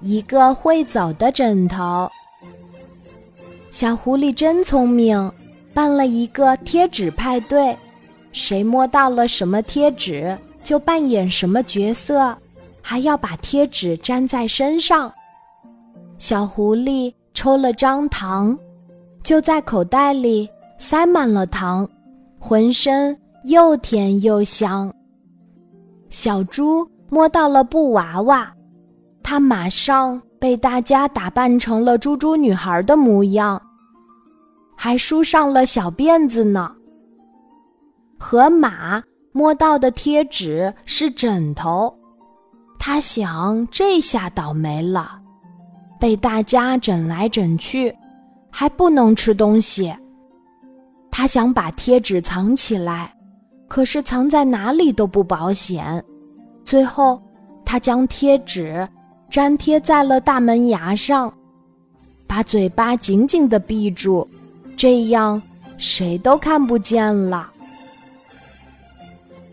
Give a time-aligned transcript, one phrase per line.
[0.00, 2.10] 一个会走的枕头。
[3.70, 5.32] 小狐狸真聪明，
[5.72, 7.76] 办了一个贴纸派对，
[8.32, 12.36] 谁摸到了什么贴纸就扮演什么角色，
[12.82, 15.12] 还要把贴纸粘在身上。
[16.18, 18.58] 小狐狸抽了张糖，
[19.22, 21.88] 就在口袋里塞满了糖，
[22.38, 24.92] 浑身又甜又香。
[26.10, 28.52] 小猪摸到了布娃娃，
[29.30, 33.62] 他马上被大家打扮成了猪猪女孩的模样，
[34.74, 36.68] 还梳上了小辫子呢。
[38.18, 41.96] 河马摸到的贴纸是枕头，
[42.76, 45.20] 他想这下倒霉了，
[46.00, 47.96] 被大家整来整去，
[48.50, 49.94] 还不能吃东西。
[51.08, 53.14] 他想把贴纸藏起来。
[53.68, 56.04] 可是藏在哪里都不保险，
[56.64, 57.22] 最后，
[57.64, 58.88] 他将贴纸
[59.30, 61.32] 粘贴在了大门牙上，
[62.26, 64.26] 把嘴巴紧紧的闭住，
[64.76, 65.40] 这样
[65.78, 67.50] 谁都看不见了。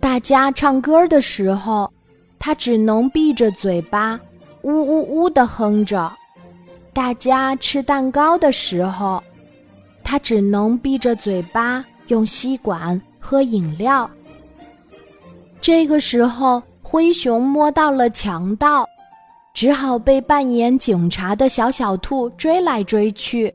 [0.00, 1.92] 大家唱歌的时候，
[2.38, 4.18] 他只能闭着嘴巴，
[4.62, 6.10] 呜呜呜的哼着；
[6.92, 9.22] 大家吃蛋糕的时候，
[10.02, 13.00] 他只能闭着嘴巴，用吸管。
[13.20, 14.08] 喝饮料。
[15.60, 18.88] 这个时候，灰熊摸到了强盗，
[19.58, 23.52] 只好被扮演警察的小小兔追来追去，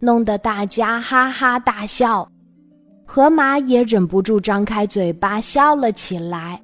[0.00, 2.28] 弄得大家哈哈大笑。
[3.06, 6.60] 河马也忍不住张开嘴巴笑了起来。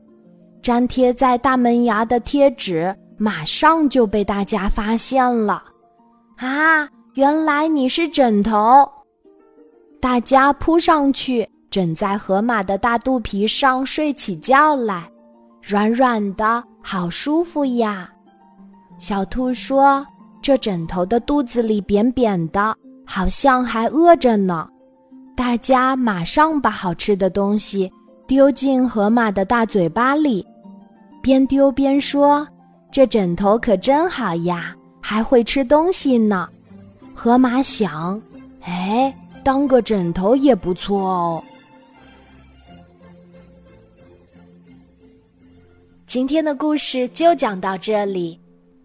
[0.62, 5.62] 粘贴在大门牙的贴纸马上就被大家发现了。
[6.38, 8.91] 啊，原来你是枕头！
[10.00, 11.48] 大家扑上去。
[11.70, 15.08] 枕在河马的大肚皮上睡起觉来，
[15.62, 18.10] 软软的，好舒服呀。
[19.00, 20.06] 小兔说
[20.42, 22.76] ：“这枕头的肚子里扁扁的，
[23.06, 24.68] 好像还饿着呢。”
[25.34, 27.91] 大家马上把好吃的东西
[28.26, 30.47] 丢进河马的大嘴巴里，
[31.22, 32.47] 边丢边说
[32.92, 36.46] ：“这枕头可真好呀，还会吃东西呢。”
[37.16, 38.20] 河马想
[38.60, 41.42] ：“哎，当个枕头也不错哦。”
[46.06, 48.38] 今天的故事就讲到这里，